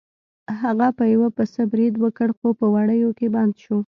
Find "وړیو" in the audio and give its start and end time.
2.75-3.09